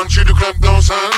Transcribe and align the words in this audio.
I 0.00 0.02
want 0.02 0.16
you 0.16 0.24
to 0.24 0.32
clap 0.32 0.56
those 0.56 0.88
hands. 0.88 1.09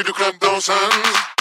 You 0.00 0.04
to 0.04 0.12
clap 0.14 0.38
those 0.40 0.66
hands. 0.66 1.39